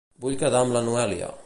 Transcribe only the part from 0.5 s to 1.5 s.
amb la Noèlia.